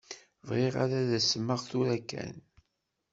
[0.47, 2.35] Bɣiɣ ad d-tasem tura kan.